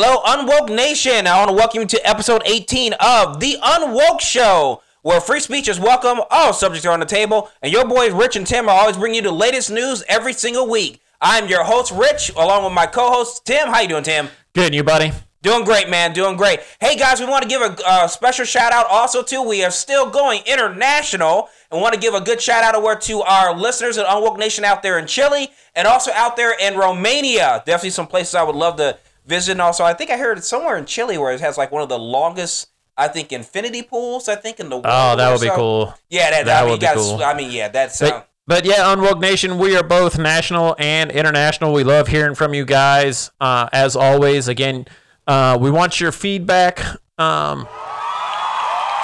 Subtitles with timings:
[0.00, 1.26] Hello, Unwoke Nation.
[1.26, 5.66] I want to welcome you to episode 18 of The Unwoke Show, where free speech
[5.66, 8.78] is welcome, all subjects are on the table, and your boys Rich and Tim are
[8.78, 11.00] always bringing you the latest news every single week.
[11.20, 13.66] I'm your host, Rich, along with my co-host, Tim.
[13.66, 14.28] How you doing, Tim?
[14.52, 15.10] Good, and you, buddy?
[15.42, 16.12] Doing great, man.
[16.12, 16.60] Doing great.
[16.80, 19.70] Hey, guys, we want to give a uh, special shout out also to we are
[19.72, 23.98] still going international and want to give a good shout out award to our listeners
[23.98, 27.64] at Unwoke Nation out there in Chile and also out there in Romania.
[27.66, 28.96] Definitely some places I would love to
[29.28, 29.52] visit.
[29.52, 31.82] And also, I think I heard it somewhere in Chile where it has like one
[31.82, 34.28] of the longest, I think, infinity pools.
[34.28, 34.86] I think in the world.
[34.88, 35.94] Oh, that would be cool.
[36.10, 37.22] Yeah, that, That I mean, would be gotta- cool.
[37.22, 38.00] I mean, yeah, that's.
[38.02, 41.72] Uh, But, but yeah, Unwoke Nation, we are both national and international.
[41.74, 43.30] We love hearing from you guys.
[43.40, 44.86] Uh, as always, again,
[45.26, 46.80] uh, we want your feedback.
[47.18, 47.68] Um,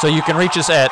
[0.01, 0.91] so you can reach us at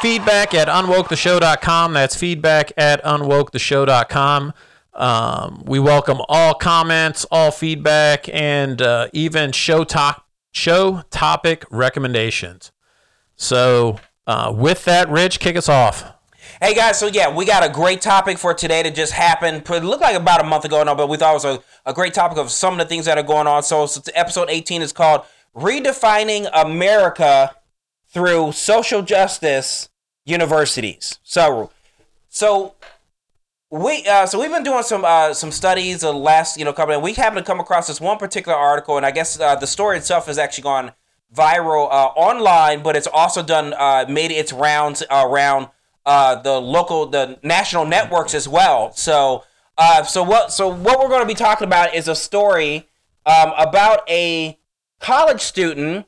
[0.00, 1.92] feedback at unwoketheshow.com.
[1.92, 4.52] That's feedback at unwoketheshow.com.
[4.94, 12.72] Um, we welcome all comments, all feedback, and uh, even show, top, show topic recommendations.
[13.36, 16.12] So, uh, with that, Rich, kick us off.
[16.60, 19.68] Hey guys, so yeah, we got a great topic for today that just happened.
[19.68, 21.92] It looked like about a month ago now, but we thought it was a, a
[21.92, 23.62] great topic of some of the things that are going on.
[23.62, 25.22] So, so episode 18 is called
[25.56, 27.56] Redefining America
[28.10, 29.88] Through Social Justice
[30.24, 31.18] Universities.
[31.24, 31.70] So,
[32.28, 32.74] so
[33.72, 36.92] we uh, so we've been doing some uh, some studies the last you know couple
[36.92, 39.66] and we happened to come across this one particular article and I guess uh, the
[39.66, 40.92] story itself has actually gone
[41.34, 45.68] viral uh, online but it's also done uh, made its rounds around
[46.04, 48.92] uh, the local the national networks as well.
[48.92, 49.44] So
[50.06, 52.90] so what so what we're going to be talking about is a story
[53.24, 54.58] um, about a
[55.00, 56.04] college student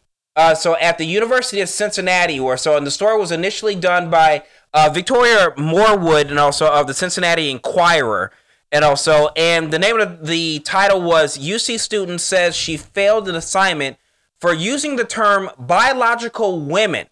[0.54, 4.42] so at the University of Cincinnati, where so and the story was initially done by
[4.74, 8.32] uh, Victoria Morewood and also of the Cincinnati Enquirer,
[8.72, 13.36] and also and the name of the title was UC student says she failed an
[13.36, 13.96] assignment
[14.36, 17.06] for using the term biological women.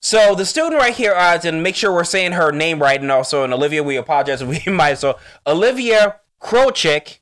[0.00, 3.10] So the student right here, uh, to make sure we're saying her name right, and
[3.10, 4.98] also and Olivia, we apologize if we might.
[4.98, 7.18] So Olivia Krolczyk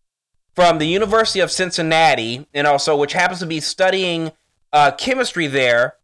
[0.55, 4.33] from the University of Cincinnati, and also which happens to be studying
[4.73, 5.95] uh, chemistry there.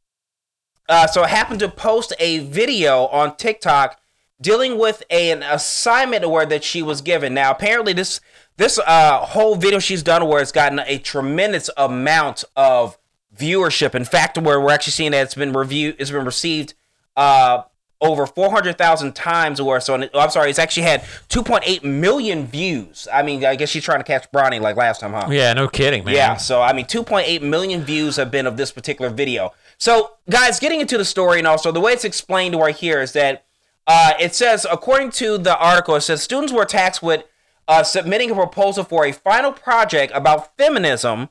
[0.88, 4.00] Uh, so I happened to post a video on TikTok
[4.40, 7.34] dealing with a, an assignment award that she was given.
[7.34, 8.20] Now, apparently, this
[8.56, 12.98] this uh, whole video she's done where it's gotten a tremendous amount of
[13.36, 13.94] viewership.
[13.94, 16.74] In fact, where we're actually seeing that it's been reviewed, it's been received
[17.16, 17.62] uh,
[18.00, 19.94] over four hundred thousand times or so.
[19.94, 23.08] And, I'm sorry, it's actually had two point eight million views.
[23.12, 25.28] I mean, I guess she's trying to catch Bronny like last time, huh?
[25.30, 26.14] Yeah, no kidding, man.
[26.14, 29.52] Yeah, so I mean, 2.8 million views have been of this particular video.
[29.78, 33.12] So, guys, getting into the story and also the way it's explained right here is
[33.12, 33.44] that
[33.86, 37.24] uh, it says, according to the article, it says students were tasked with
[37.66, 41.30] uh, submitting a proposal for a final project about feminism,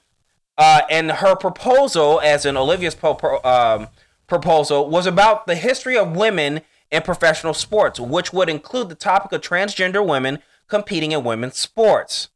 [0.58, 3.88] uh, and her proposal, as in Olivia's po- pro- um,
[4.28, 6.62] proposal, was about the history of women
[6.92, 12.30] in professional sports, which would include the topic of transgender women competing in women's sports.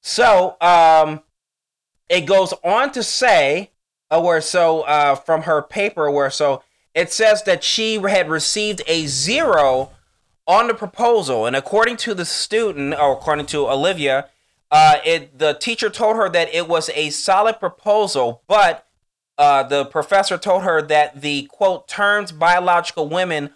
[0.00, 1.22] So, um,
[2.08, 3.70] it goes on to say,
[4.10, 6.62] uh, where so uh, from her paper, where so
[6.94, 9.90] it says that she had received a zero
[10.46, 14.28] on the proposal, and according to the student, or according to Olivia,
[14.70, 18.86] uh, it the teacher told her that it was a solid proposal, but
[19.40, 23.50] uh, the professor told her that the quote terms biological women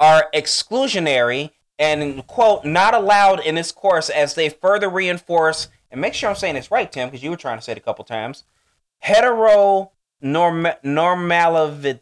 [0.00, 6.14] are exclusionary and quote not allowed in this course as they further reinforce and make
[6.14, 8.06] sure I'm saying this right, Tim, because you were trying to say it a couple
[8.06, 8.44] times.
[9.00, 12.00] Hetero normality.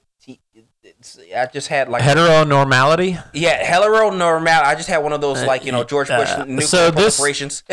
[1.37, 3.22] I just had like Heteronormality.
[3.33, 4.62] yeah, heteronormal.
[4.62, 7.16] I just had one of those like you know George Bush Uh, nuclear so this-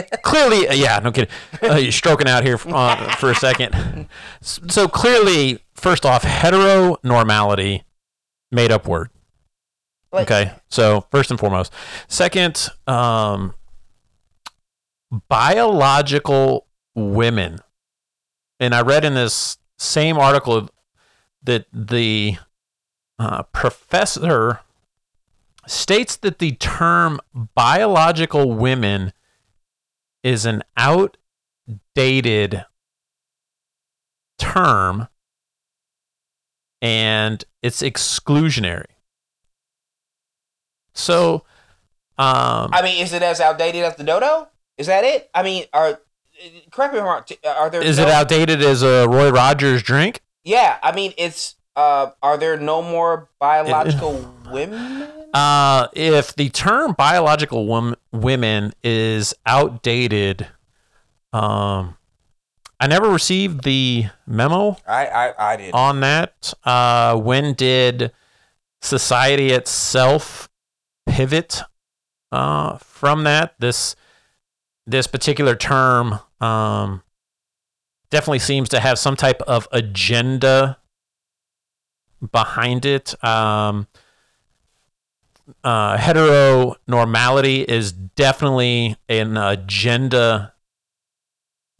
[0.24, 1.34] clearly, uh, yeah, no kidding.
[1.62, 4.08] Uh, you're stroking out here uh, for a second.
[4.42, 7.84] So clearly, first off, heteronormality,
[8.52, 9.10] made up word.
[10.12, 11.74] Like- Okay, so first and foremost.
[12.08, 13.56] Second, um,
[15.30, 17.60] biological women,
[18.60, 20.70] and I read in this same article
[21.44, 22.38] that the
[23.20, 24.60] uh, professor
[25.68, 27.20] states that the term
[27.56, 29.14] biological women
[30.24, 32.66] is an outdated
[34.38, 35.08] term
[36.82, 38.86] and it's exclusionary.
[40.94, 41.46] So,
[42.18, 44.50] um, I mean, is it as outdated as the dodo?
[44.78, 45.30] Is that it?
[45.34, 46.00] I mean, are
[46.72, 47.24] correct me if I'm wrong.
[47.46, 50.22] Are there is no- it outdated as a Roy Rogers drink?
[50.44, 51.56] Yeah, I mean, it's.
[51.76, 55.08] Uh, are there no more biological women?
[55.34, 60.48] Uh, if the term biological wom- women is outdated,
[61.32, 61.98] um,
[62.80, 65.74] I never received the memo I I, I did.
[65.74, 66.54] on that.
[66.64, 68.12] Uh, when did
[68.82, 70.50] society itself
[71.08, 71.62] pivot
[72.32, 73.56] uh, from that?
[73.58, 73.96] This
[74.86, 77.02] this particular term um,
[78.12, 80.78] definitely seems to have some type of agenda
[82.32, 83.22] behind it.
[83.24, 83.88] Um,
[85.64, 90.54] uh, heteronormality is definitely an agenda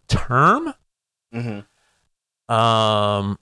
[0.08, 0.74] term.
[1.32, 1.60] hmm
[2.50, 3.38] Um,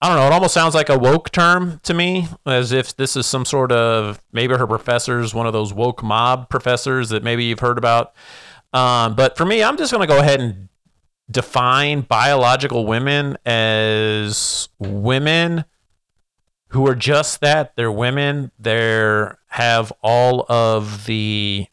[0.00, 0.26] I don't know.
[0.26, 3.72] It almost sounds like a woke term to me, as if this is some sort
[3.72, 8.14] of maybe her professor's one of those woke mob professors that maybe you've heard about.
[8.74, 10.68] Um, but for me, I'm just going to go ahead and
[11.30, 15.64] define biological women as women
[16.68, 17.76] who are just that.
[17.76, 18.50] They're women.
[18.58, 21.66] They're have all of the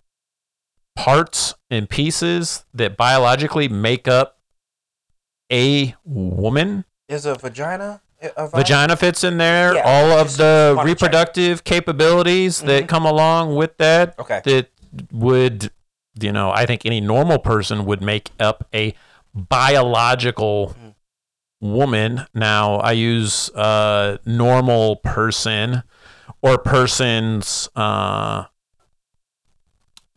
[0.95, 4.37] parts and pieces that biologically make up
[5.51, 6.85] a woman.
[7.09, 8.01] Is a vagina?
[8.37, 9.73] A Vagina fits in there.
[9.73, 12.87] Yeah, all of the reproductive capabilities that Mhm.
[12.87, 14.13] come along with that.
[14.19, 14.41] Okay.
[14.45, 14.67] That
[15.11, 15.71] would,
[16.19, 18.93] you know, I think any normal person would make up a
[19.33, 20.75] biological
[21.59, 22.25] woman.
[22.33, 25.83] Now, I use uh, normal person
[26.41, 28.45] or persons uh,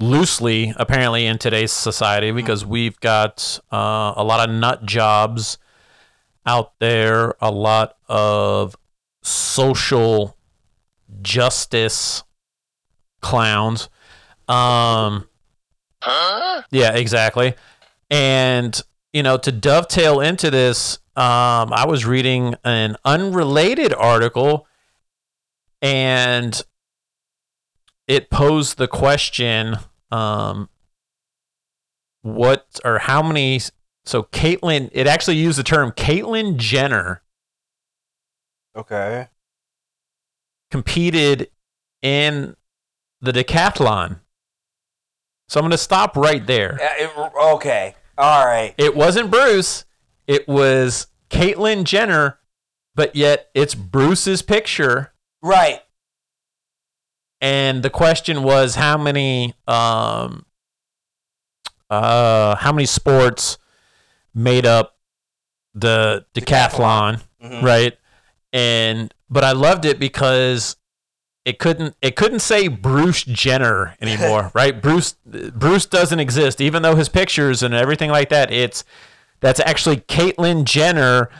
[0.00, 5.58] loosely, apparently, in today's society because we've got uh, a lot of nut jobs
[6.46, 8.76] out there, a lot of
[9.22, 10.36] social
[11.22, 12.22] justice
[13.20, 13.88] clowns.
[14.48, 15.28] Um,
[16.70, 17.54] yeah, exactly.
[18.10, 18.80] And
[19.14, 24.66] you know, to dovetail into this, um, I was reading an unrelated article,
[25.80, 26.60] and
[28.08, 29.76] it posed the question:
[30.10, 30.68] um,
[32.22, 33.60] what or how many?
[34.04, 37.22] So, Caitlyn, it actually used the term Caitlyn Jenner
[38.76, 39.28] Okay.
[40.70, 41.48] competed
[42.02, 42.56] in
[43.20, 44.18] the decathlon.
[45.48, 46.74] So I'm going to stop right there.
[46.74, 47.94] Uh, it- okay.
[48.16, 48.74] All right.
[48.78, 49.84] It wasn't Bruce,
[50.26, 52.38] it was Caitlyn Jenner,
[52.94, 55.12] but yet it's Bruce's picture.
[55.42, 55.80] Right.
[57.40, 60.46] And the question was how many um
[61.90, 63.58] uh how many sports
[64.34, 64.96] made up
[65.74, 67.62] the decathlon, Mhm.
[67.62, 67.98] right?
[68.52, 70.76] And but I loved it because
[71.44, 74.80] it couldn't it couldn't say Bruce Jenner anymore, right?
[74.80, 78.52] Bruce Bruce doesn't exist, even though his pictures and everything like that.
[78.52, 78.84] It's
[79.40, 81.30] that's actually Caitlyn Jenner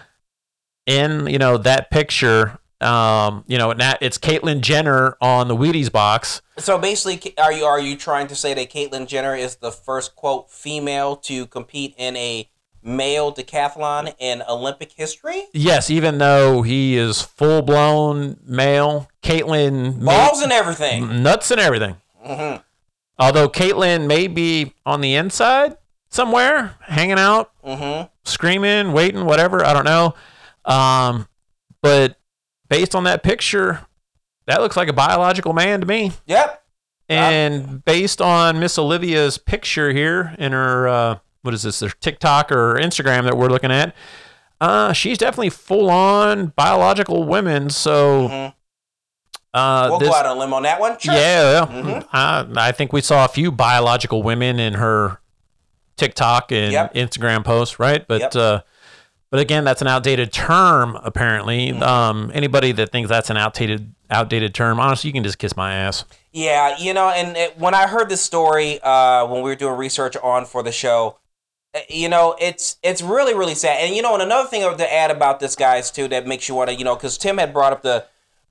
[0.87, 2.59] in you know that picture.
[2.81, 6.43] Um, you know, now it's Caitlyn Jenner on the Wheaties box.
[6.59, 10.17] So basically, are you are you trying to say that Caitlyn Jenner is the first
[10.17, 12.51] quote female to compete in a
[12.85, 15.45] male decathlon in Olympic history?
[15.53, 21.23] Yes, even though he is full blown male, Caitlyn may- Balls and everything.
[21.23, 21.97] nuts and everything.
[22.23, 22.57] hmm
[23.19, 25.77] Although Caitlyn may be on the inside
[26.09, 29.65] somewhere, hanging out, hmm screaming, waiting, whatever.
[29.65, 30.15] I don't know.
[30.65, 31.29] Um,
[31.83, 32.17] but
[32.69, 33.87] based on that picture,
[34.47, 36.13] that looks like a biological man to me.
[36.27, 36.63] Yep.
[37.09, 42.51] And based on Miss Olivia's picture here in her, uh, what is this, their TikTok
[42.51, 43.95] or Instagram that we're looking at,
[44.61, 47.69] uh, she's definitely full on biological women.
[47.71, 48.55] So, Mhm.
[49.53, 50.99] uh, We'll this, go out on a limb on that one.
[50.99, 51.15] Sure.
[51.15, 52.07] yeah, Mhm.
[52.13, 55.21] uh, I think we saw a few biological women in her
[55.97, 56.95] TikTok and Yep.
[56.95, 58.07] Instagram posts, right?
[58.09, 58.37] But Yep.
[58.37, 58.61] uh,
[59.31, 60.99] but again, that's an outdated term.
[61.03, 61.83] Apparently, Mm-hmm.
[61.83, 65.75] um, anybody that thinks that's an outdated outdated term, honestly, you can just kiss my
[65.75, 66.05] ass.
[66.31, 69.77] Yeah, you know, and it, when I heard this story uh, when we were doing
[69.77, 71.17] research on for the show,
[71.89, 73.79] you know, it's it's really really sad.
[73.81, 76.55] And you know, and another thing to add about this guys too that makes you
[76.55, 78.07] want to, you know, because Tim had brought up the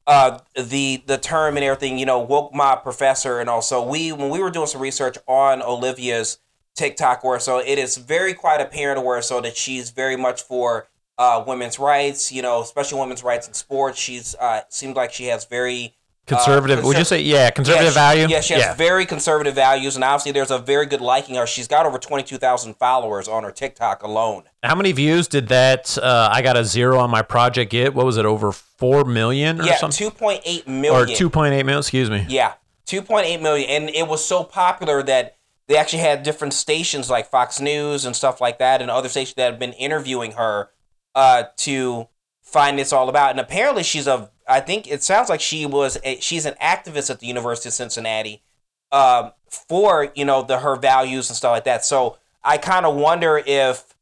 [0.06, 4.30] uh the the term and everything, you know, woke mob professor, and also we when
[4.30, 6.40] we were doing some research on Olivia's
[6.76, 10.88] TikTok, where so it is very quite apparent where so that she's very much for
[11.18, 14.00] uh women's rights, you know, especially women's rights in sports.
[14.00, 16.86] She's uh seems like she has very Conservative.
[16.86, 17.50] would you say yeah?
[17.50, 18.28] Conservative yeah, she- value.
[18.28, 21.46] Yeah, she has very conservative values, and obviously there's a very good liking her.
[21.46, 24.44] She's got over twenty two thousand followers on her TikTok alone.
[24.64, 25.98] How many views did that?
[25.98, 27.72] Uh, I got a zero on my project.
[27.72, 28.26] Get what was it?
[28.26, 29.68] Over four million or something?
[29.68, 31.80] yeah, something, two point eight or two point eight million?
[31.80, 32.26] Excuse me.
[32.30, 32.54] Yeah,
[32.86, 35.36] two point eight million, and it was so popular that
[35.68, 39.36] they actually had different stations like Fox News and stuff like that, and other stations
[39.36, 40.70] that have been interviewing her
[41.16, 42.08] uh, to
[42.42, 43.32] find this all about.
[43.32, 44.30] And apparently, she's a.
[44.48, 45.98] I think it sounds like she was.
[46.04, 48.44] A, she's an activist at the University of Cincinnati
[48.92, 51.86] um, for you know the her values and stuff like that.
[51.86, 53.96] So I kind of wonder if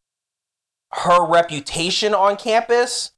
[0.92, 3.12] her reputation on campus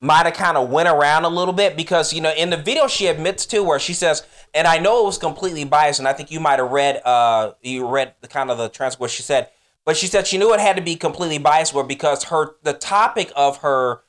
[0.00, 2.86] might have kind of went around a little bit because you know in the video
[2.86, 4.24] she admits to where she says
[4.54, 7.52] and i know it was completely biased and i think you might have read uh
[7.62, 9.48] you read the kind of the transcript she said
[9.84, 12.74] but she said she knew it had to be completely biased where because her the
[12.74, 14.02] topic of her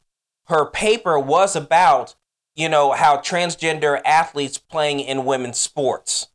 [0.46, 2.15] her paper was about
[2.60, 6.28] you know how transgender athletes playing in women's sports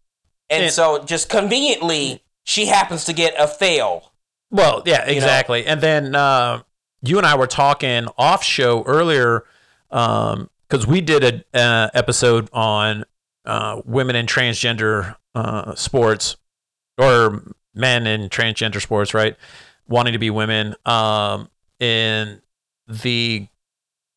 [0.50, 4.12] and And- so just conveniently she happens to get a fail
[4.50, 5.66] Well, yeah, exactly.
[5.66, 6.62] And then uh,
[7.02, 9.44] you and I were talking off show earlier
[9.88, 13.04] because we did an uh, episode on
[13.44, 16.36] uh, women in transgender uh, sports
[16.98, 17.42] or
[17.74, 19.36] men in transgender sports, right?
[19.88, 20.74] Wanting to be women.
[20.86, 21.48] Um,
[21.80, 22.40] and
[22.86, 23.48] the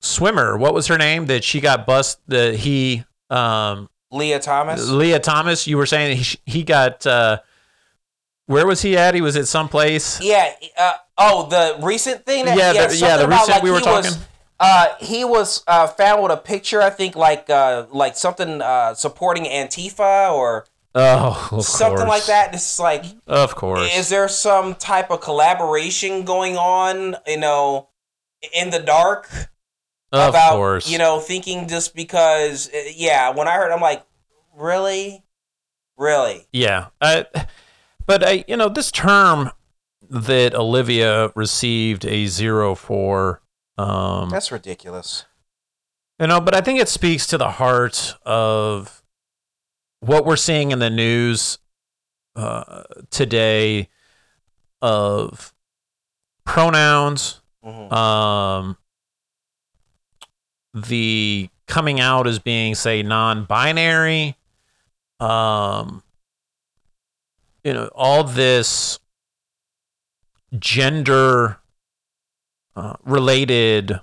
[0.01, 1.25] swimmer, what was her name?
[1.27, 2.20] That she got bust.
[2.27, 5.68] That he um, lia thomas Lia Thomas.
[5.68, 7.06] You were saying he he got.
[7.06, 7.39] Uh,
[8.46, 9.13] where was he at?
[9.13, 10.22] He was at some place.
[10.22, 10.54] Yeah.
[10.77, 12.46] Uh, oh, the recent thing.
[12.46, 14.24] That, Yeah, yeah, the- yeah, the recent like, we were he was, talking.
[14.62, 16.82] uh, he was uh, found with a picture.
[16.82, 22.08] I think like uh, like something uh, supporting Antifa or Oh, something course.
[22.10, 22.51] like that.
[22.54, 23.94] This is like, Of course.
[23.96, 27.18] is there some type of collaboration going on?
[27.27, 27.89] You know,
[28.54, 29.30] in the dark
[30.12, 30.90] of about course.
[30.90, 32.70] you know thinking just because.
[32.74, 34.06] uh, Yeah, when I heard, I'm like,
[34.56, 35.24] really,
[35.98, 36.48] really.
[36.52, 36.88] Yeah.
[37.02, 37.26] I,
[38.06, 39.52] but I, you know, this term
[40.10, 43.42] that Olivia received a zero for,
[43.78, 45.26] um, That's ridiculous.
[46.20, 49.04] you know, but I think it speaks to the heart of
[50.00, 51.58] what we're seeing in the news
[52.36, 53.90] uh, today
[54.82, 55.54] of
[56.46, 57.92] pronouns, Mhm.
[57.92, 58.78] um,
[60.86, 64.36] the coming out as being say non-binary
[65.20, 66.04] um
[67.64, 69.00] you know all this
[70.58, 71.58] gender
[72.76, 74.00] uh, related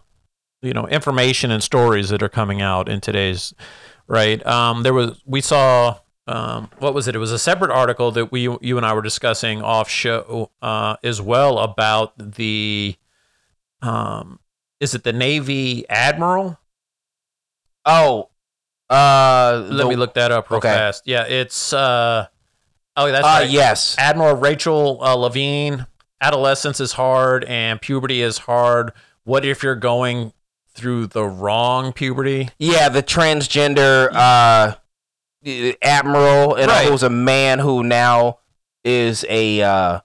[0.62, 3.54] you know information and stories that are coming out in today's
[4.06, 4.44] right?
[4.46, 7.14] Um there was we saw um what was it?
[7.14, 10.96] It was a separate article that we you and I were discussing off show uh
[11.02, 12.96] as well about the
[13.82, 14.40] um
[14.80, 16.58] is it the navy admiral
[17.86, 18.30] Oh,
[18.90, 20.68] uh, let me look that up real okay.
[20.68, 22.26] fast yeah it's uh
[22.96, 23.50] oh that's Uh, right.
[23.50, 23.96] yes.
[23.98, 25.86] Admiral Rachel uh, Levine,
[26.20, 28.92] adolescence is hard and puberty is hard.
[29.24, 30.32] What if you're going
[30.74, 32.50] through the wrong puberty?
[32.58, 34.74] Yeah, the transgender uh
[35.82, 36.88] admiral and Right.
[36.88, 38.38] who's a man who now
[38.84, 40.00] is a uh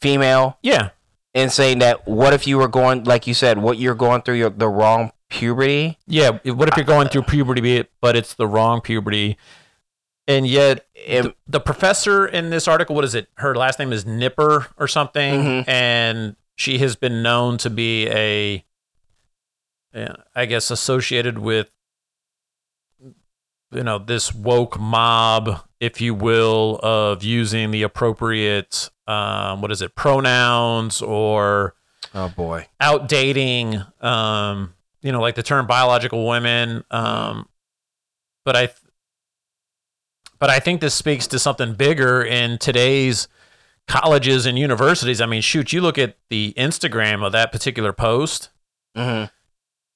[0.00, 0.90] female Yeah.
[1.34, 4.36] and saying that what if you were going like you said what you're going through
[4.36, 6.38] your, the wrong puberty Yeah.
[6.44, 9.36] What if you're going through puberty, but it's the wrong puberty?
[10.28, 13.28] And yet, Am- the, the professor in this article, what is it?
[13.36, 15.42] Her last name is Nipper or something.
[15.42, 15.68] Mhm.
[15.68, 18.64] And she has been known to be a,
[20.34, 21.70] I guess, associated with,
[23.72, 29.82] you know, this woke mob, if you will, of using the appropriate, um, what is
[29.82, 31.74] it, pronouns or
[32.14, 37.48] oh boy outdating um you know like the term biological women um
[38.44, 38.68] but i
[40.38, 43.28] but i think this speaks to something bigger in today's
[43.88, 45.20] colleges and universities.
[45.20, 48.50] I mean shoot you look at the instagram of that particular post
[48.96, 49.24] hmm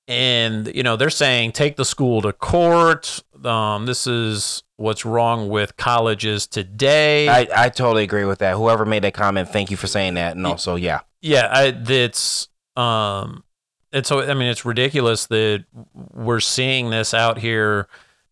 [0.09, 3.23] and you know they're saying take the school to court.
[3.45, 7.29] Um this is what's wrong with colleges today.
[7.29, 8.57] I, I totally agree with that.
[8.57, 10.37] Whoever made that comment thank you for saying that.
[10.37, 11.01] And also yeah.
[11.23, 13.45] Yeah I, that's um
[13.93, 15.65] and so i mean it's ridiculous that
[16.13, 17.89] we're seeing this out here.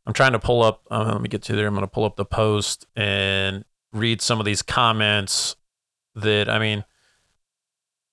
[0.06, 1.66] I'm trying to pull up uh, let me get to there.
[1.66, 5.56] I'm going to pull up the post and read some of these comments
[6.16, 6.84] that i mean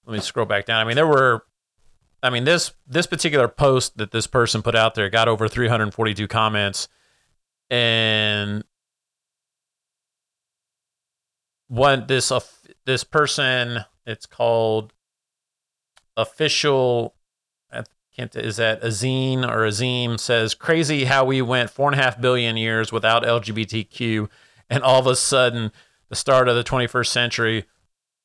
[0.06, 0.82] let me scroll back down.
[0.82, 1.46] I mean there were
[2.24, 6.28] i mean this this particular post that this person put out there got over 342
[6.28, 6.88] comments.
[7.70, 8.64] And
[11.68, 12.50] what this of
[12.86, 14.94] this person it's called
[16.18, 17.16] official
[18.16, 22.20] can't is that Azine or Azim says crazy how we went four and a half
[22.20, 24.30] billion years without LGBTQ
[24.70, 25.72] and all of a sudden
[26.10, 27.66] the start of the 21st century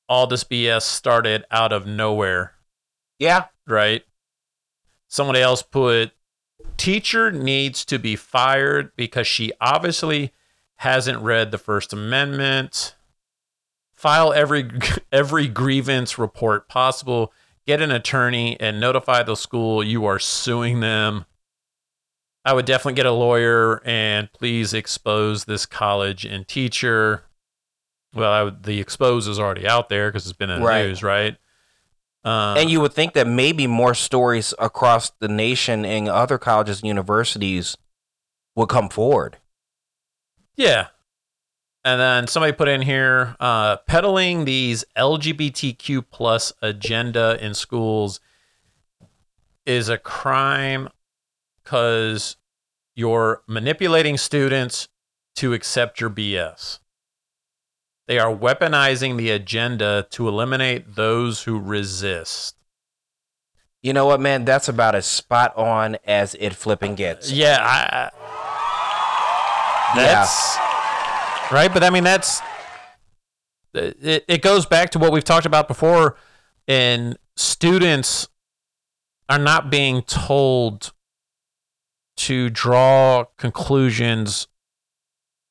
[0.08, 2.54] all this BS started out of nowhere.
[3.18, 3.46] Yeah.
[3.66, 4.02] Right?
[5.08, 6.12] Someone else put
[6.76, 10.32] teacher needs to be fired because she obviously
[10.76, 12.94] hasn't read the first amendment.
[13.94, 14.70] File every
[15.12, 17.32] every grievance report possible
[17.66, 21.24] get an attorney and notify the school you are suing them
[22.44, 27.24] i would definitely get a lawyer and please expose this college and teacher
[28.14, 30.86] well I would, the expose is already out there because it's been in the Right.
[30.86, 31.36] news right
[32.24, 36.80] Uh, And you would think that maybe more stories across the nation and other colleges
[36.80, 37.76] and universities
[38.56, 39.36] would come forward.
[40.56, 40.88] Yeah.
[41.86, 48.18] And then somebody put in here, uh, peddling these LGBTQ plus agenda in schools
[49.64, 50.88] is a crime
[51.62, 52.38] because
[52.96, 54.88] you're manipulating students
[55.36, 56.80] to accept your BS.
[58.08, 62.56] They are weaponizing the agenda to eliminate those who resist.
[63.80, 64.44] You know what, man?
[64.44, 67.30] That's about as spot on as it flipping gets.
[67.30, 68.10] Yeah, I,
[69.94, 70.65] that's
[71.52, 71.72] right.
[71.72, 72.40] But I mean, that's
[73.74, 74.24] uh, it.
[74.28, 76.16] It goes back to what we've talked about before,
[76.68, 78.28] and students
[79.28, 80.92] are not being told
[82.16, 84.48] to draw conclusions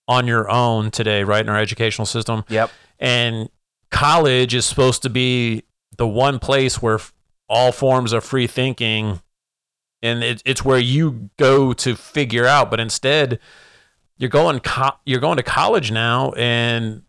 [0.08, 1.42] on your own today, right?
[1.42, 2.72] In our educational system, Yep.
[3.00, 3.50] and
[3.92, 5.64] college is supposed to be
[5.98, 7.00] the one place where
[7.48, 9.22] all forms of free thinking
[10.02, 13.40] and it, it's where you go to figure out but instead
[14.18, 17.04] you're going co- you're going to college now and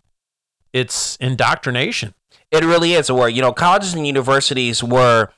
[0.73, 2.15] it's indoctrination
[2.51, 3.11] It really is.
[3.11, 5.31] Where you know, colleges and universities were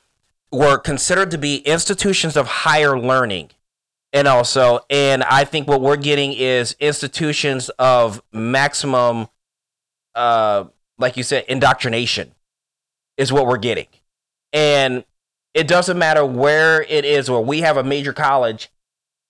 [0.51, 3.51] were considered to be institutions of higher learning,
[4.13, 9.27] and also, and I think what we're getting is institutions of maximum,
[10.15, 10.65] uh,
[10.97, 12.33] like you said, indoctrination,
[13.17, 13.87] is what we're getting,
[14.51, 15.03] and
[15.53, 17.29] it doesn't matter where it is.
[17.29, 18.69] Where we have a major college,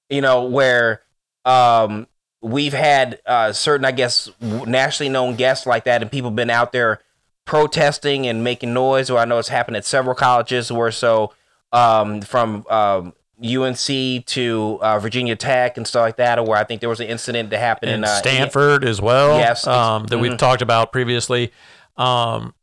[0.10, 1.02] you know, where
[1.46, 2.08] um
[2.42, 6.72] we've had uh certain, I guess, nationally known guests like that, and people been out
[6.72, 7.02] there
[7.46, 9.10] protesting and making noise.
[9.10, 11.34] Or I know it's happened at several colleges where so
[11.72, 16.64] um, from um, UNC to uh, Virginia Tech and stuff like that, or where I
[16.64, 20.06] think there was an incident that happened and in uh, stanford as well Yes, um,
[20.08, 20.38] that we've mhm.
[20.38, 21.52] talked about previously
[21.96, 22.54] um,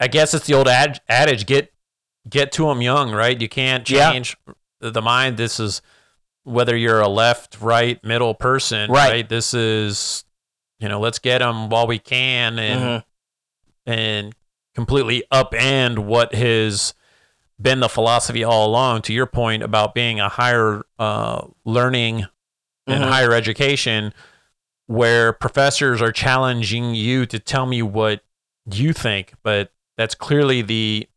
[0.00, 1.72] i guess it's the old ad- adage get
[2.28, 4.12] get to them young right you can't Yeah.
[4.12, 4.36] change
[4.80, 5.82] the mind this is
[6.48, 9.10] whether you're a left right middle person Right.
[9.10, 10.24] right this is
[10.78, 13.04] you know let's get them while we can and Mhm.
[13.86, 14.34] and
[14.74, 16.94] completely upend what has
[17.60, 19.02] been the philosophy all along.
[19.02, 22.26] To your point about being a higher uh, learning
[22.86, 23.08] and Mhm.
[23.08, 24.14] higher education,
[24.86, 28.20] where professors are challenging you to tell me what
[28.70, 31.08] you think, but that's clearly the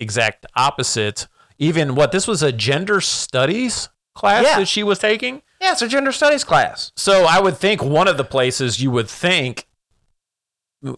[0.00, 1.28] exact opposite.
[1.58, 4.58] Even what this was a gender studies class Yeah.
[4.58, 5.42] that she was taking.
[5.60, 6.90] Yeah, it's a gender studies class.
[6.96, 9.66] So I would think one of the places you would think,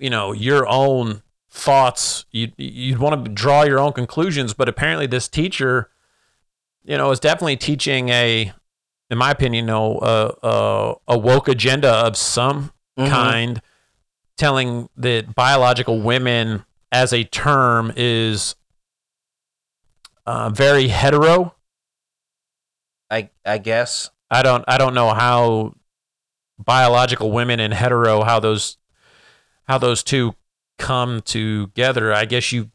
[0.00, 5.06] you know, your own thoughts, you you'd want to draw your own conclusions, but apparently
[5.06, 5.90] this teacher,
[6.84, 8.52] you know, is definitely teaching a,
[9.10, 13.08] in my opinion, you know, a a, a woke agenda of some Mhm.
[13.10, 13.62] kind,
[14.36, 18.54] telling that biological women as a term is
[20.26, 21.54] uh, very hetero.
[23.10, 24.10] I I guess.
[24.30, 25.74] I don't I don't know how
[26.58, 28.76] biological women and hetero how those
[29.64, 30.34] how those two
[30.78, 32.12] come together.
[32.12, 32.70] I guess you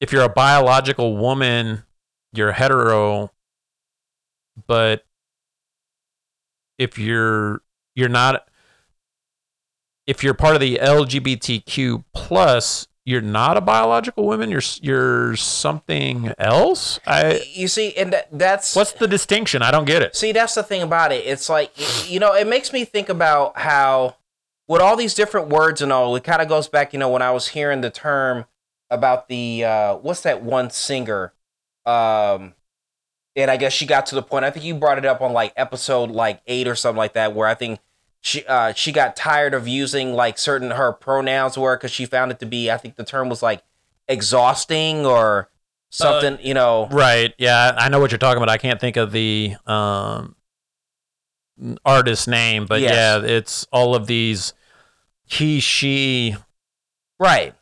[0.00, 1.84] if you're a biological woman,
[2.32, 3.32] you're hetero,
[4.66, 5.04] but
[6.78, 7.62] if you're
[7.94, 8.48] you're not
[10.06, 14.50] if you're part of the LGBTQ plus, you're not a biological woman.
[14.50, 16.98] You're you're something else.
[17.06, 19.62] I You see, and that, that's what's the distinction?
[19.62, 20.16] I don't get it.
[20.16, 21.24] See, that's the thing about it.
[21.24, 21.72] It's like
[22.10, 24.16] you know, it makes me think about how
[24.66, 27.22] with all these different words and all, it kind of goes back, you know, when
[27.22, 28.44] I was hearing the term
[28.90, 31.32] about the uh what's that one singer?
[31.86, 32.54] Um
[33.36, 34.44] and I guess she got to the point.
[34.44, 37.34] I think you brought it up on like episode like 8 or something like that
[37.34, 37.78] where I think
[38.20, 42.30] she uh she got tired of using like certain her pronouns were cuz she found
[42.30, 43.62] it to be I think the term was like
[44.08, 45.50] exhausting or
[45.90, 46.88] something, you know.
[46.90, 47.34] Right.
[47.38, 48.50] Yeah, I know what you're talking about.
[48.50, 50.36] I can't think of the um,
[51.84, 52.92] artist name, but Yes.
[52.92, 54.52] yeah, it's all of these
[55.24, 56.36] he, she.
[57.18, 57.54] Right.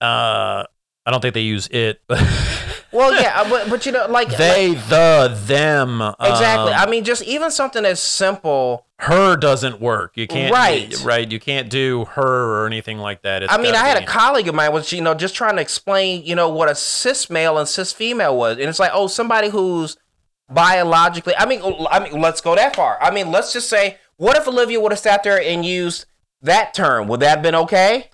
[0.00, 0.64] Uh,
[1.04, 2.18] I don't think they use it, but
[2.92, 6.02] Well, yeah, but, but you know like they, the, them.
[6.02, 6.72] Exactly.
[6.72, 8.86] um, I mean, just even something as simple.
[9.02, 10.12] her doesn't work.
[10.16, 10.52] You can't.
[10.52, 10.94] Right.
[11.02, 11.30] Right.
[11.30, 13.42] You can't do her or anything like that.
[13.42, 15.62] It's I mean, I had a colleague of mine was, you know, just trying to
[15.62, 19.08] explain, you know, what a cis male and cis female was, and it's like, oh,
[19.08, 19.96] somebody who's
[20.48, 21.34] biologically.
[21.36, 22.96] I mean, I mean, let's go that far.
[23.02, 26.04] I mean, let's just say, what if Olivia would have sat there and used
[26.42, 27.08] that term?
[27.08, 28.10] Would that have been okay?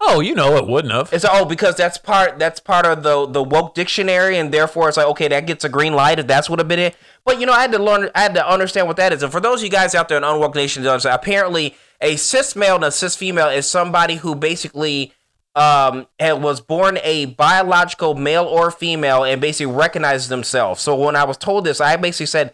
[0.00, 1.12] Oh, you know, it wouldn't have.
[1.12, 4.96] It's oh because that's part that's part of the the woke dictionary, and therefore it's
[4.96, 6.96] like okay that gets a green light if that's what have been it.
[7.24, 9.22] But you know I had to learn I had to understand what that is.
[9.22, 12.76] And for those of you guys out there in unwoke nation, apparently a cis male
[12.76, 15.12] and a cis female is somebody who basically
[15.54, 20.82] um, was born a biological male or female and basically recognizes themselves.
[20.82, 22.52] So when I was told this, I basically said,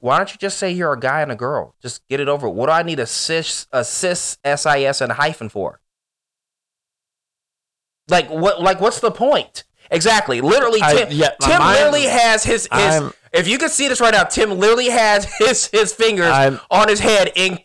[0.00, 1.74] why don't you just say you're a guy and a girl?
[1.80, 2.48] Just get it over.
[2.48, 4.66] What do I need a cis, a cis, sis,
[5.00, 5.80] and a hyphen for?
[8.10, 8.60] Like what?
[8.62, 9.64] Like what's the point?
[9.90, 10.40] Exactly.
[10.40, 12.70] Literally, I- Tim, yeah, my Tim mind- literally has his his.
[12.72, 16.60] I'm- if you can see this right now, Tim literally has his his fingers I'm-
[16.70, 17.58] on his head in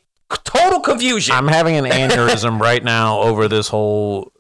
[0.43, 1.36] total confusion.
[1.36, 4.31] I'm having an aneurysm right now over this whole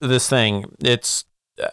[0.00, 0.64] this thing.
[0.80, 1.24] It's
[1.62, 1.68] uh,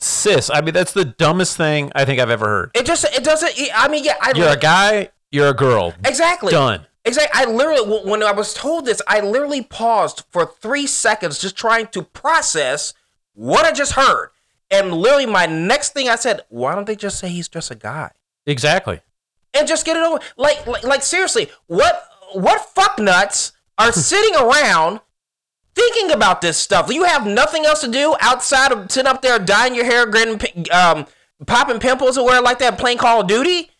[0.00, 0.50] cis.
[0.50, 2.70] I mean, that's the dumbest thing I think I've ever heard.
[2.74, 3.52] it just it doesn't.
[3.74, 5.10] I mean, yeah, I You're a guy.
[5.30, 5.92] You're a girl.
[6.04, 6.86] exactly Done.
[7.06, 7.40] Exactly.
[7.40, 11.86] I literally, when I was told this, I literally paused for three seconds just trying
[11.88, 12.92] to process
[13.34, 14.30] what I just heard.
[14.70, 17.76] And literally, my next thing I said, why don't they just say he's just a
[17.76, 18.10] guy
[18.46, 19.00] Exactly.
[19.54, 20.18] and just get it over?
[20.36, 25.00] Like, like, like seriously, what, what fuck nuts are sitting around
[25.76, 26.92] thinking about this stuff?
[26.92, 30.38] You have nothing else to do outside of sitting up there dyeing your hair, gritting,
[30.40, 31.06] pi- um,
[31.46, 33.70] popping pimples or whatever like that, playing Call of Duty,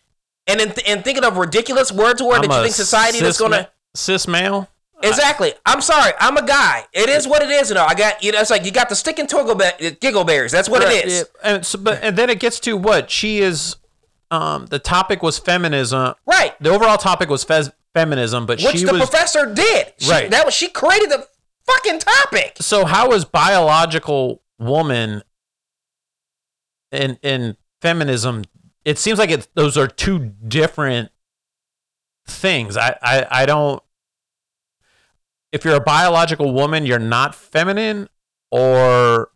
[0.47, 3.61] and then and thinking of ridiculous words word that you think society is gonna.
[3.61, 4.67] ma- cis male.
[5.03, 5.53] Exactly.
[5.63, 6.11] I'm sorry.
[6.19, 6.85] I'm a guy.
[6.91, 7.69] It is what it is.
[7.69, 8.39] You know, I got you know.
[8.39, 10.51] It's like you got the stick and twiggle be- giggle berries.
[10.51, 11.19] That's what it is.
[11.19, 13.75] Yeah, And so, but and then it gets to what she is.
[14.31, 16.13] Um, the topic was feminism.
[16.25, 16.53] Right.
[16.59, 17.45] The overall topic was
[17.93, 19.93] feminism, but she Which the was professor did.
[19.99, 20.29] She, Right.
[20.31, 21.27] That was she created the
[21.65, 22.57] fucking topic.
[22.59, 25.21] so how is biological woman
[26.91, 28.43] in in feminism
[28.87, 31.11] it seems like it those are two different
[32.25, 33.83] things I, I i don't
[35.51, 38.07] if you're a biological woman you're not feminine
[38.51, 39.29] or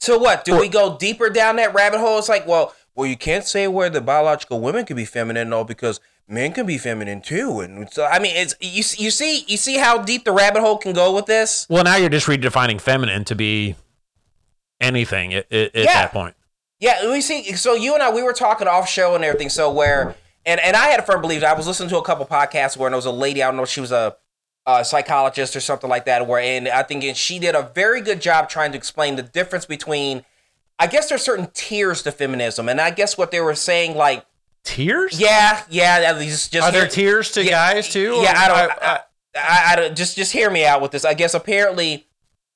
[0.00, 0.44] So what?
[0.44, 2.18] Do we go deeper down that rabbit hole?
[2.18, 5.64] It's like, well, well, you can't say where the biological women can be feminine, no,
[5.64, 7.60] because men can be feminine too.
[7.60, 8.84] And so, I mean, it's you.
[9.04, 11.66] You see, you see how deep the rabbit hole can go with this.
[11.68, 13.74] well now you're just redefining feminine to be
[14.80, 15.94] anything at, at, at Yeah.
[15.94, 16.34] that point
[16.80, 17.54] Yeah, we see.
[17.54, 19.48] So you and I, we were talking off show and everything.
[19.48, 20.14] So where,
[20.46, 21.42] and and I had a firm belief.
[21.42, 23.42] I was listening to a couple podcasts where there was a lady.
[23.42, 24.16] I don't know if she was a,
[24.66, 26.26] a psychologist or something like that.
[26.26, 29.66] Where and I think she did a very good job trying to explain the difference
[29.66, 30.24] between.
[30.78, 34.24] I guess there's certain tiers to feminism, and I guess what they were saying, like,
[34.62, 38.82] tears yeah, yeah, least just are there tears to Yeah, guys too yeah, I don't.
[38.82, 39.00] I,
[39.34, 39.96] I, I don't.
[39.96, 41.04] Just, just hear me out with this.
[41.04, 42.06] I guess apparently,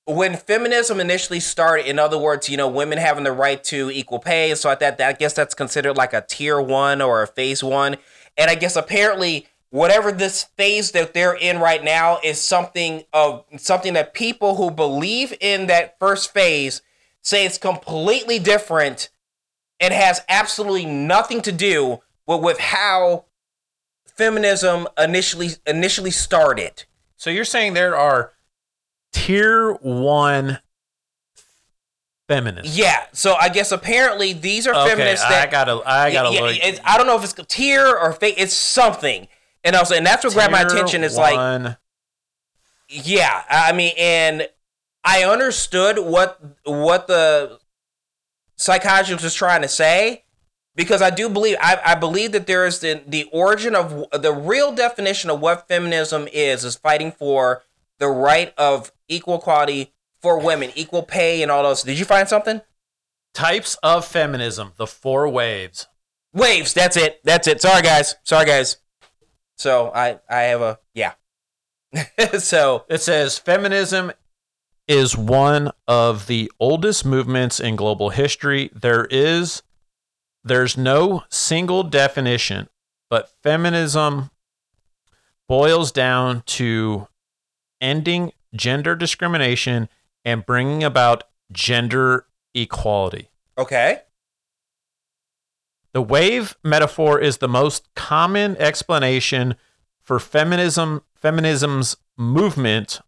[0.04, 4.18] when feminism initially started, in other words, you know, women having the right to equal
[4.18, 4.98] pay and so like that.
[4.98, 7.96] that I guess that's considered like a tier one or a phase one.
[8.36, 13.44] And I guess apparently, whatever this phase that they're in right now is something of
[13.56, 16.82] something that people who believe in that first phase
[17.22, 19.08] say it's completely different
[19.78, 23.24] and has absolutely nothing to do with, with how
[24.04, 26.84] feminism initially initially started.
[27.16, 28.32] So you're saying there are
[29.12, 30.58] tier one
[32.28, 32.76] feminists.
[32.76, 36.56] Yeah, so I guess apparently these are Okay, feminists I gotta, I gotta yeah, look.
[36.56, 39.28] it's, I don't know if it's tier or fa- it's something.
[39.64, 41.04] And also, and that's what grabbed my attention.
[41.04, 41.76] Is like,
[42.88, 44.48] yeah, I mean, and
[45.04, 47.58] I understood what what the
[48.56, 50.24] psychologist was trying to say
[50.74, 54.32] because I do believe I, I believe that there is the the origin of the
[54.32, 57.62] real definition of what feminism is is fighting for
[57.98, 61.82] the right of equal equality for women, equal pay, and all those.
[61.82, 62.60] Did you find something?
[63.32, 65.88] types of feminism, the four waves.
[66.32, 66.72] Waves.
[66.72, 67.20] That's it.
[67.24, 67.60] That's it.
[67.60, 68.16] Sorry, guys.
[68.24, 68.78] Sorry, guys.
[69.56, 71.12] So I I have a yeah.
[72.38, 74.12] so It says feminism
[74.88, 78.70] is one of the oldest movements in global history.
[78.74, 79.62] There is
[80.42, 82.68] there's no single definition,
[83.10, 84.30] but feminism
[85.48, 87.08] boils down to
[87.80, 89.88] ending gender discrimination
[90.24, 93.30] and bringing about gender equality.
[93.58, 94.00] okay.
[95.92, 99.56] The wave metaphor is the most common explanation
[100.00, 103.00] for feminism feminism's movement,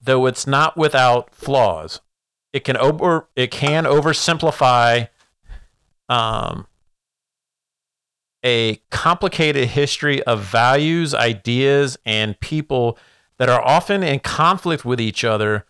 [0.00, 2.00] though it's not without flaws.
[2.52, 5.08] It can over it can oversimplify
[6.08, 6.68] um,
[8.44, 12.96] a complicated history of values, ideas, and people
[13.38, 15.66] that are often in conflict with each other.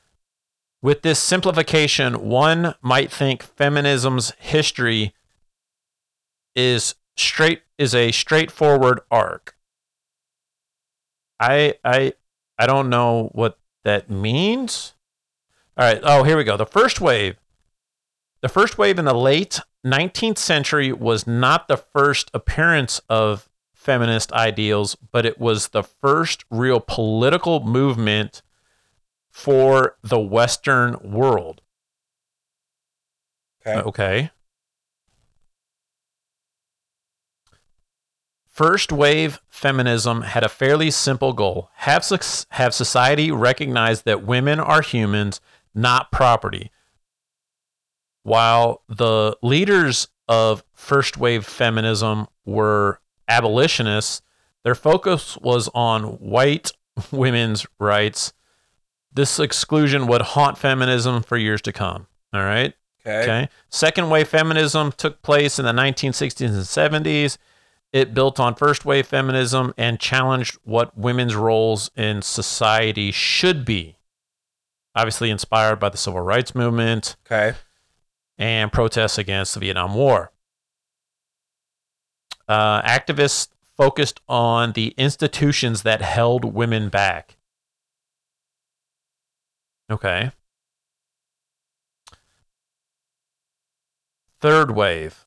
[0.82, 5.14] With this simplification, one might think feminism's history
[6.54, 9.56] is straight is a straightforward arc.
[11.40, 12.14] I I
[12.58, 14.94] I don't know what that means.
[15.76, 16.00] All right.
[16.02, 16.56] Oh, here we go.
[16.56, 17.36] The first wave.
[18.40, 23.48] The first wave in the late 19th century was not the first appearance of
[23.86, 28.42] feminist ideals, but it was the first real political movement
[29.30, 31.62] for the Western world.
[33.64, 33.80] Okay.
[33.80, 34.30] Okay.
[38.50, 44.58] First wave feminism had a fairly simple goal have, soc- have society recognize that women
[44.58, 45.40] are humans,
[45.76, 46.72] not property.
[48.24, 54.22] While the leaders of first wave feminism were abolitionists,
[54.64, 56.72] their focus was on white
[57.10, 58.32] women's rights.
[59.12, 62.06] This exclusion would haunt feminism for years to come.
[62.32, 62.74] All right.
[63.06, 63.22] Okay.
[63.22, 63.48] Okay.
[63.70, 67.38] Second wave feminism took place in the 1960s and 70s.
[67.92, 73.96] It built on first wave feminism and challenged what women's roles in society should be.
[74.94, 77.56] Obviously, inspired by the civil rights movement Okay.
[78.38, 80.32] and protests against the Vietnam War.
[82.48, 87.36] Uh, activists focused on the institutions that held women back.
[89.90, 90.32] Okay.
[94.40, 95.26] Third wave.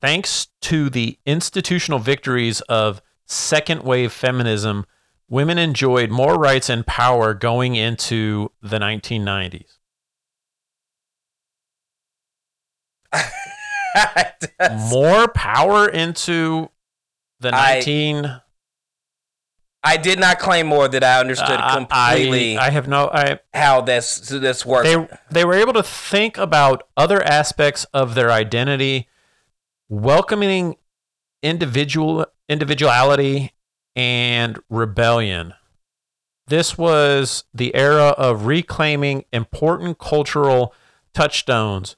[0.00, 4.84] Thanks to the institutional victories of second wave feminism,
[5.28, 9.78] women enjoyed more rights and power going into the 1990s.
[14.72, 16.70] More power into
[17.40, 18.40] the I- 19
[19.84, 23.40] I did not claim more that I understood Uh, completely I, I have no I
[23.52, 24.88] how this this works.
[24.88, 29.08] they they were able to think about other aspects of their identity
[29.88, 30.76] welcoming
[31.42, 33.52] individual individuality
[33.96, 35.54] and rebellion.
[36.46, 40.74] This was the era of reclaiming important cultural
[41.12, 41.96] touchstones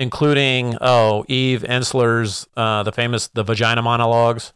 [0.00, 4.52] including oh eve ensler's uh, the famous the vagina monologues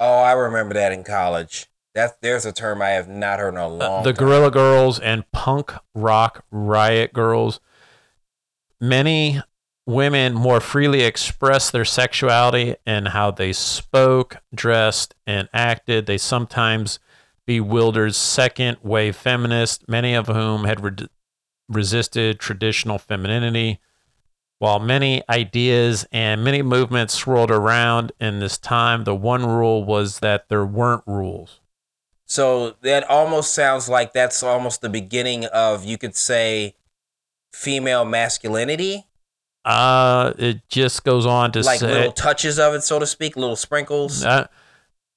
[0.00, 1.66] oh, I remember that in college.
[1.94, 4.24] That there's a term I have not heard in a Uh, long the time.
[4.26, 7.60] Guerrilla Girls and punk rock riot girls.
[8.80, 9.42] Many
[9.86, 16.06] women more freely expressed their sexuality and how they spoke, dressed, and acted.
[16.06, 16.98] They sometimes
[17.44, 21.08] bewildered second wave feminists, many of whom had re-
[21.68, 23.80] resisted traditional femininity.
[24.60, 30.18] While many ideas and many movements swirled around in this time, the one rule was
[30.20, 31.60] that there weren't rules.
[32.26, 36.76] So that almost sounds like that's almost the beginning of you could say
[37.52, 39.06] female masculinity,
[39.64, 43.36] Uh, it just goes on to like say little touches of it, so to speak,
[43.36, 44.24] little sprinkles.
[44.24, 44.46] uh,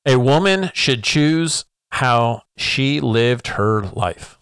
[0.05, 4.39] a woman should choose how she lived her life.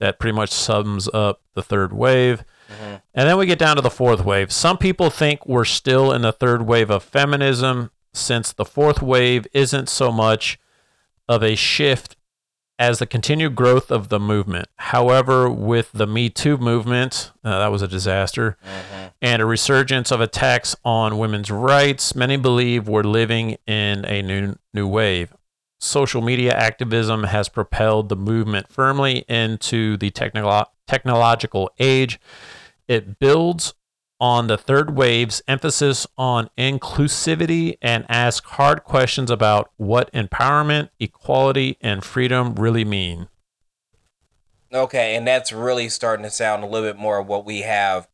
[0.00, 2.44] That pretty much sums up the third wave.
[2.70, 3.02] Mhm.
[3.14, 4.52] And then we get down to the fourth wave.
[4.52, 9.46] Some people think we're still in the third wave of feminism since the fourth wave
[9.52, 10.58] isn't so much
[11.28, 12.16] of a shift
[12.78, 14.66] as the continued growth of the movement.
[14.76, 19.10] However, with the Me Too movement, uh, that was a disaster, Mhm.
[19.22, 24.56] and a resurgence of attacks on women's rights, many believe we're living in a new
[24.72, 25.32] new wave.
[25.78, 32.18] Social media activism has propelled the movement firmly into the technolo- technological age.
[32.88, 33.74] It builds
[34.20, 41.76] on the third wave's emphasis on inclusivity and asks hard questions about what empowerment, equality,
[41.80, 43.28] and freedom really mean.
[44.72, 48.08] Okay, and that's really starting to sound a little bit more of what we have,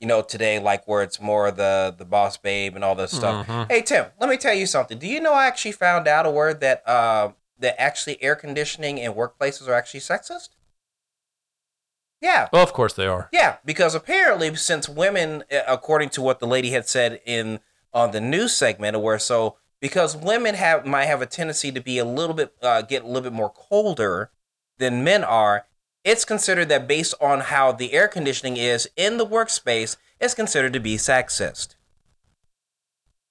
[0.00, 3.46] you know, today, like where it's more the the boss babe and all this stuff.
[3.46, 3.70] Mhm.
[3.70, 4.98] Hey Tim, let me tell you something.
[4.98, 8.98] Do you know I actually found out a word that uh that actually air conditioning
[8.98, 10.50] in workplaces are actually sexist?
[12.20, 12.48] Yeah.
[12.52, 13.28] Well, of course they are.
[13.32, 17.60] Yeah, because apparently, since women, uh, according to what the lady had said in
[17.92, 21.98] on the news segment, where so because women have might have a tendency to be
[21.98, 24.30] a little bit uh, get a little bit more colder
[24.78, 25.66] than men are,
[26.04, 30.72] it's considered that based on how the air conditioning is in the workspace, it's considered
[30.72, 31.74] to be sexist.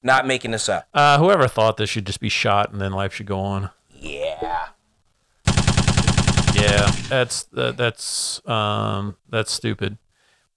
[0.03, 0.87] Not making this up.
[0.93, 3.71] Uh, whoever thought this should just be shot and then life should go on.
[3.89, 4.54] Yeah.
[6.55, 9.97] Yeah, that's that, that's um that's stupid.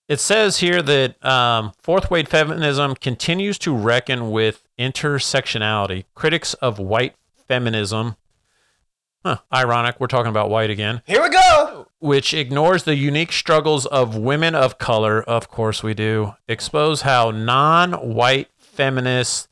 [0.08, 6.04] It says here that um, fourth wave feminism continues to reckon with intersectionality.
[6.14, 7.14] Critics of white
[7.46, 8.16] feminism,
[9.22, 11.88] huh, ironic, we're talking about white again, Here we go.
[11.98, 15.22] which ignores the unique struggles of women of color.
[15.22, 16.32] Of course, we do.
[16.48, 19.48] Expose how non-white feminists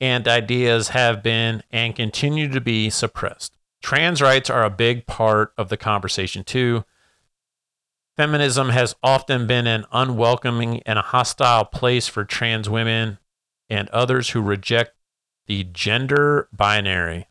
[0.00, 3.52] and ideas have been and continue to be suppressed.
[3.82, 6.84] Trans rights are a big part of the conversation, too.
[8.16, 13.18] Feminism has often been an unwelcoming and a hostile place for trans women
[13.70, 14.92] and others who reject
[15.46, 17.28] the gender binary.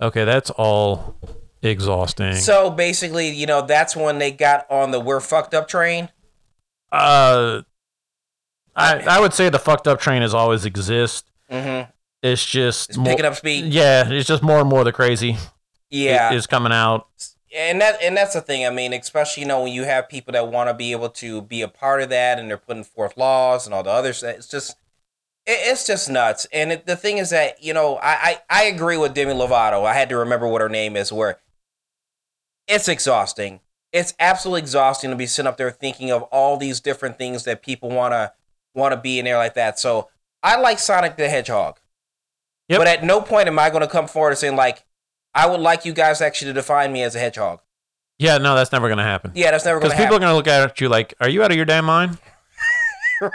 [0.00, 1.16] Okay, that's all
[1.62, 2.34] exhausting.
[2.34, 6.08] So basically, you know, that's when they got on the "we're fucked up" train.
[6.92, 7.62] uh,
[8.76, 11.26] I I would say the fucked up train has always exist.
[11.50, 11.90] Mm-hmm.
[12.22, 13.66] It's just It's more, picking up speed.
[13.72, 15.36] Yeah, it's just more and more the crazy
[15.90, 17.08] Yeah, is coming out.
[17.54, 18.66] and that and that's the thing.
[18.66, 21.42] I mean, especially you know when you have people that want to be able to
[21.42, 24.22] be a part of that, and they're putting forth laws and all the others.
[24.22, 24.72] It's just
[25.46, 26.46] it, it's just nuts.
[26.52, 29.84] And it, the thing is that you know I, I I agree with Demi Lovato.
[29.86, 31.12] I had to remember what her name is.
[31.12, 31.38] Where
[32.68, 33.60] it's exhausting.
[33.92, 37.62] It's absolutely exhausting to be sitting up there thinking of all these different things that
[37.62, 38.32] people want to
[38.74, 39.80] want to be in there like that.
[39.80, 40.08] So
[40.42, 41.79] I like Sonic the Hedgehog.
[42.70, 42.78] Yep.
[42.78, 44.84] But at no point am I going to come forward and saying like,
[45.34, 47.60] I would like you guys actually to define me as a hedgehog.
[48.18, 49.32] Yeah, no, that's never gonna happen.
[49.34, 50.08] Yeah, that's never going to happen.
[50.08, 52.18] Because people are gonna look at you like, "Are you out of your damn mind?"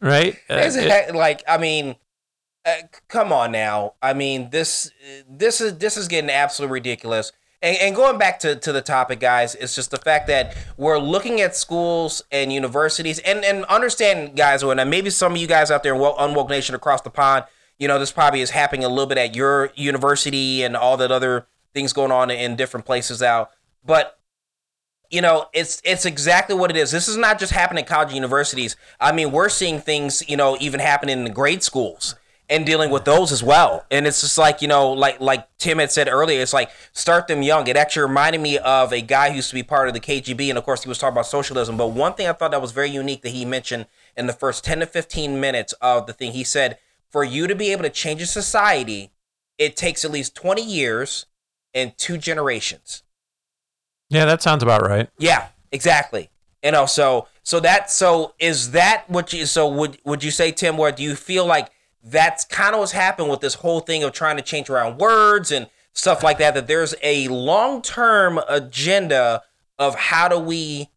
[0.00, 0.36] right?
[0.50, 1.96] Uh, it- like, I mean,
[2.66, 2.74] uh,
[3.08, 3.94] come on now.
[4.02, 4.90] I mean, this
[5.28, 7.32] this is this is getting absolutely ridiculous.
[7.64, 10.98] And, and going back to, to the topic, guys, it's just the fact that we're
[10.98, 15.70] looking at schools and universities and, and understand, guys, when maybe some of you guys
[15.70, 17.46] out there in Wo- Unwoke Nation across the pond,
[17.78, 21.10] you know, this probably is happening a little bit at your university and all that
[21.10, 23.50] other things going on in different places out.
[23.82, 24.18] But
[25.10, 26.90] you know, it's it's exactly what it is.
[26.90, 28.76] This is not just happening at college and universities.
[29.00, 32.14] I mean, we're seeing things, you know, even happening in the grade schools
[32.48, 33.86] and dealing with those as well.
[33.90, 37.26] And it's just like, you know, like like Tim had said earlier, it's like start
[37.26, 37.66] them young.
[37.68, 40.48] It actually reminded me of a guy who used to be part of the KGB,
[40.48, 41.76] and of course he was talking about socialism.
[41.76, 44.64] But one thing I thought that was very unique that he mentioned in the first
[44.64, 46.78] 10 to 15 minutes of the thing, he said,
[47.10, 49.10] for you to be able to change a society,
[49.58, 51.26] it takes at least 20 years
[51.72, 53.02] and two generations.
[54.10, 55.08] yeah, that sounds about right.
[55.18, 56.30] Yeah, exactly.
[56.62, 60.50] You know, so so that so is that what you so would would you say,
[60.50, 61.68] Tim, where do you feel like
[62.04, 65.50] that's kind of what's happened with this whole thing of trying to change around words
[65.50, 69.42] and stuff like that, that there's a long term agenda
[69.78, 70.90] of how do we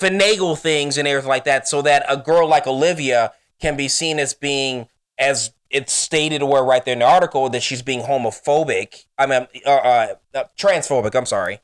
[0.00, 4.18] finagle things and everything like that so that a girl like Olivia can be seen
[4.18, 9.04] as being as it's stated where right there in the article that she's being homophobic.
[9.18, 11.14] I mean, uh, uh, uh, transphobic.
[11.14, 11.60] I'm sorry.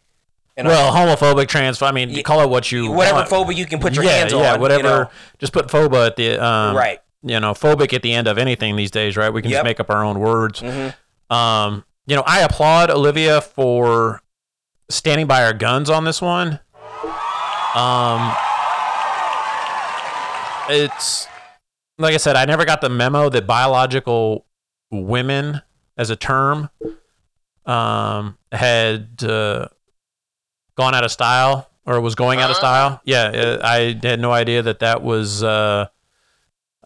[0.56, 1.82] You know, Well, homophobic, trans.
[1.82, 3.28] I mean, you call it what you whatever want.
[3.28, 4.40] phobia you can put your yeah, hands on.
[4.42, 4.82] yeah, you whatever.
[4.82, 5.10] know.
[5.38, 7.00] Just put phoba at the um, Right.
[7.26, 9.30] You know, phobic at the end of anything these days, right?
[9.30, 9.58] We can Yep.
[9.58, 10.60] just make up our own words.
[10.62, 10.94] Mhm.
[11.28, 14.20] Um, you know, I applaud Olivia for
[14.88, 16.60] standing by our guns on this one.
[17.74, 18.32] Um,
[20.70, 21.26] it's
[21.98, 24.46] like I said, I never got the memo that biological
[24.90, 25.62] women
[25.96, 26.70] as a term
[27.64, 29.66] um, had uh,
[30.76, 33.00] gone out of style or was going out of style.
[33.04, 35.86] Yeah, uh, I had no idea that that was uh,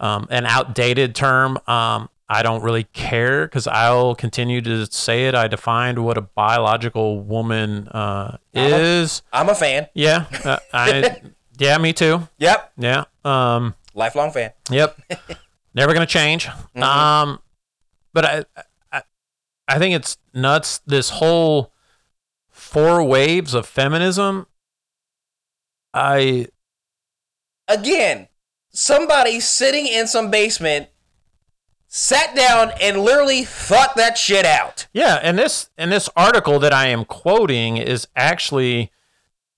[0.01, 1.59] um, an outdated term.
[1.69, 5.35] Um, I don't really care because I'll continue to say it.
[5.35, 9.23] I defined what a biological woman uh, is.
[9.33, 9.89] I'm a fan.
[9.95, 11.21] Yeah, uh, I.
[11.59, 12.27] Yeah, me too.
[12.39, 12.73] Yep.
[12.79, 13.05] Yeah.
[13.23, 13.75] Um.
[13.93, 14.53] Lifelong fan.
[14.71, 14.99] Yep.
[15.75, 16.49] Never gonna change.
[16.75, 17.39] Um,
[18.15, 18.45] but I,
[18.91, 19.03] I,
[19.69, 20.79] I think it's nuts.
[20.87, 21.75] This whole
[22.49, 24.47] four waves of feminism.
[25.93, 26.47] I
[27.69, 28.29] Again,
[28.71, 30.89] somebody sitting in some basement
[31.87, 34.87] sat down and literally thought that shit out.
[34.93, 38.93] yeah, and this and this article that I am quoting is actually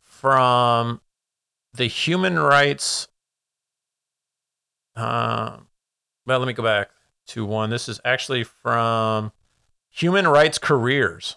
[0.01, 1.01] from
[1.75, 3.09] the human rights.
[4.97, 5.59] Uh,
[6.27, 6.91] well, let me go back
[7.29, 7.71] to one.
[7.71, 9.33] This is actually from
[9.91, 11.37] Human Rights Careers.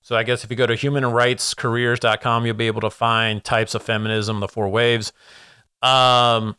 [0.00, 3.82] So I guess if you go to humanrightscareers.com, you'll be able to find types of
[3.82, 5.12] feminism, the four waves.
[5.82, 6.56] Um,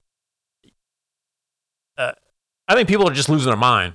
[1.97, 2.11] uh,
[2.67, 3.93] I think people are just losing their mind.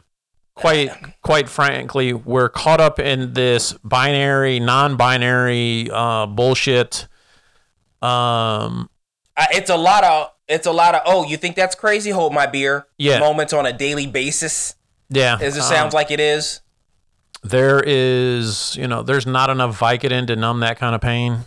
[0.54, 0.90] Quite,
[1.22, 7.06] quite frankly, we're caught up in this binary, non-binary uh, bullshit.
[8.02, 8.90] Um,
[9.36, 12.32] I, it's a lot of it's a lot of oh you think that's crazy hold
[12.32, 13.18] my beer Yeah.
[13.18, 14.76] moments on a daily basis
[15.10, 16.60] yeah, as it um, sounds like it is
[17.42, 21.44] there is, you know, there's not enough Vicodin to numb that kind of pain.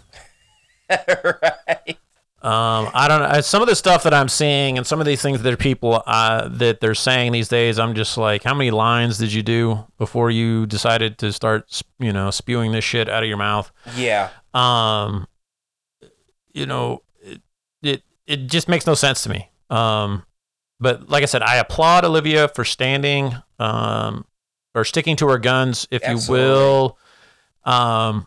[0.89, 1.97] right
[2.43, 3.41] Um, I don't know.
[3.41, 6.47] Some of the stuff that I'm seeing and some of these things that people uh,
[6.47, 10.31] that they're saying these days, I'm just like, how many lines did you do before
[10.31, 13.71] you decided to start, you know, spewing this shit out of your mouth?
[13.95, 15.27] yeah Um,
[16.51, 17.41] you know, it
[17.83, 19.49] it, it just makes no sense to me.
[19.69, 20.23] Um,
[20.79, 24.25] but like I said, I applaud Olivia for standing, um,
[24.73, 26.43] or sticking to her guns, if Absolutely.
[26.43, 26.97] you will.
[27.65, 28.25] Um,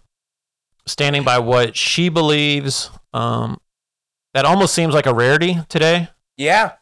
[0.86, 2.90] standing by what she believes.
[3.12, 3.58] Um,
[4.35, 6.09] that almost seems like a rarity today.
[6.37, 6.72] yeah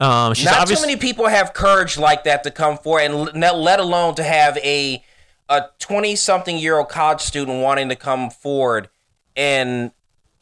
[0.00, 3.42] Um, she's Not obvious- too many people have courage like that to come forward, and
[3.42, 5.02] let alone to have a
[5.48, 8.88] a twenty something year old college student wanting to come forward
[9.36, 9.92] and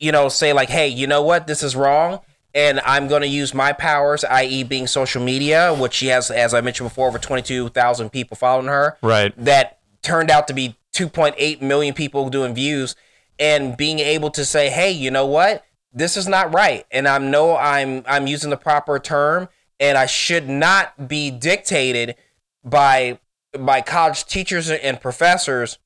[0.01, 2.21] you know say like, hey, you know what, this is wrong,
[2.55, 6.55] and I'm going to use my powers, i.e., being social media, which she has, as
[6.55, 9.33] I mentioned before, over twenty two thousand people following her, Right.
[9.37, 12.97] That turned out to be two point eight million people doing views,
[13.39, 17.19] and being able to say, hey, you know what, this is not right, and I
[17.19, 19.49] know I'm I'm using the proper term,
[19.81, 22.17] and I should not be dictated
[22.65, 23.19] by
[23.59, 25.79] by college teachers and professors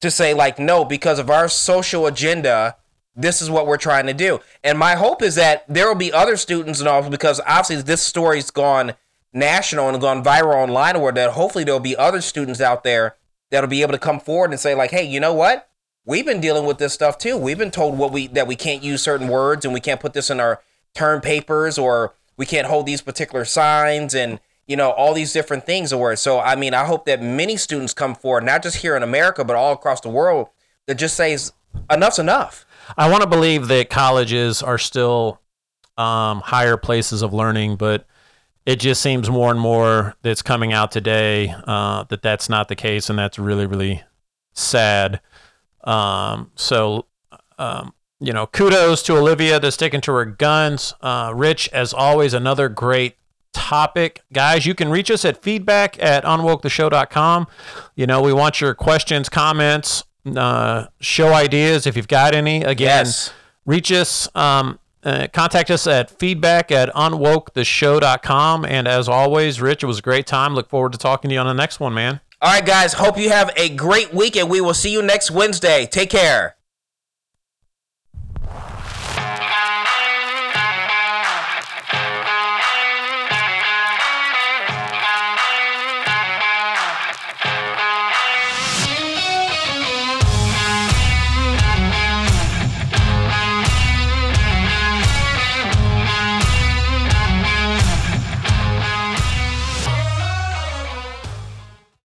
[0.00, 2.76] to say like no because of our social agenda
[3.14, 4.40] this is what we're trying to do.
[4.64, 8.02] And my hope is that there will be other students and all because obviously this
[8.02, 8.94] story's gone
[9.32, 13.16] national and gone viral online or that hopefully there'll be other students out there
[13.50, 15.70] that'll be able to come forward and say like hey you know what
[16.04, 17.36] we've been dealing with this stuff too.
[17.36, 20.12] We've been told what we that we can't use certain words and we can't put
[20.12, 20.60] this in our
[20.94, 25.64] term papers or we can't hold these particular signs and you know all these different
[25.64, 28.94] things or so i mean i hope that many students come forward not just here
[28.94, 30.48] in america but all across the world
[30.86, 31.52] that just says
[31.90, 32.66] enough's enough.
[32.96, 35.40] I want to believe that colleges are still
[35.96, 38.06] um, higher places of learning, but
[38.66, 42.76] it just seems more and more that's coming out today uh, that that's not the
[42.76, 44.02] case, and that's really, really
[44.52, 45.20] sad.
[45.84, 47.06] Um, so,
[47.58, 50.94] um, you know, kudos to Olivia that's sticking to her guns.
[51.00, 53.16] Uh, Rich, as always, another great
[53.52, 54.22] topic.
[54.32, 57.46] Guys, you can reach us at feedback at unwoketheshow.com.
[57.96, 60.04] You know, we want your questions, comments,
[60.36, 62.62] uh, show ideas if you've got any.
[62.62, 63.32] Again, Yes.
[63.66, 68.64] reach us, um, uh, contact us at feedback at unwoketheshow.com.
[68.64, 70.54] And as always, Rich, it was a great time.
[70.54, 72.20] Look forward to talking to you on the next one, man.
[72.42, 75.30] All right guys hope you have a great week and we will see you next
[75.30, 75.86] wednesday.
[75.86, 76.56] Take care